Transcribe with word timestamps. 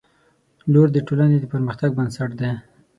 •لور 0.71 0.87
د 0.93 0.97
ټولنې 1.07 1.37
د 1.39 1.45
پرمختګ 1.53 1.89
بنسټ 1.97 2.29
دی. 2.39 2.51